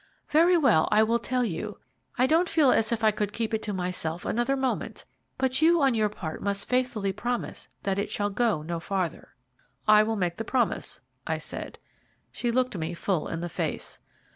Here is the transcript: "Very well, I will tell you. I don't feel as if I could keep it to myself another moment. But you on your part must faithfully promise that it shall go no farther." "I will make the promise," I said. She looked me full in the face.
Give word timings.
"Very 0.29 0.57
well, 0.57 0.89
I 0.91 1.03
will 1.03 1.19
tell 1.19 1.45
you. 1.45 1.77
I 2.17 2.25
don't 2.25 2.49
feel 2.49 2.71
as 2.71 2.91
if 2.91 3.03
I 3.03 3.11
could 3.11 3.31
keep 3.31 3.53
it 3.53 3.61
to 3.61 3.71
myself 3.71 4.25
another 4.25 4.55
moment. 4.57 5.05
But 5.37 5.61
you 5.61 5.79
on 5.83 5.93
your 5.93 6.09
part 6.09 6.41
must 6.41 6.65
faithfully 6.67 7.13
promise 7.13 7.67
that 7.83 7.99
it 7.99 8.09
shall 8.09 8.31
go 8.31 8.63
no 8.63 8.79
farther." 8.79 9.35
"I 9.87 10.01
will 10.01 10.15
make 10.15 10.37
the 10.37 10.43
promise," 10.43 11.01
I 11.27 11.37
said. 11.37 11.77
She 12.31 12.49
looked 12.51 12.75
me 12.75 12.95
full 12.95 13.27
in 13.27 13.41
the 13.41 13.47
face. 13.47 13.99